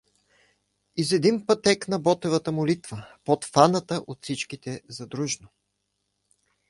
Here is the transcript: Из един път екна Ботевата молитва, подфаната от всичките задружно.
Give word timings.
Из 0.95 1.11
един 1.11 1.45
път 1.45 1.67
екна 1.67 1.99
Ботевата 1.99 2.51
молитва, 2.51 3.07
подфаната 3.25 4.03
от 4.07 4.23
всичките 4.23 4.81
задружно. 4.89 5.49